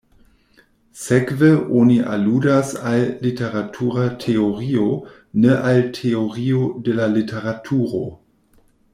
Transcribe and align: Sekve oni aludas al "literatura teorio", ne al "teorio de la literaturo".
Sekve 1.01 1.49
oni 1.81 1.97
aludas 2.13 2.71
al 2.91 3.03
"literatura 3.25 4.05
teorio", 4.23 4.87
ne 5.43 5.59
al 5.73 5.83
"teorio 5.99 6.63
de 6.89 6.97
la 7.01 7.07
literaturo". 7.17 8.01